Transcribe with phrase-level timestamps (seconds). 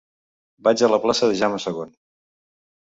[0.69, 1.95] Vaig a la plaça de Jaume II.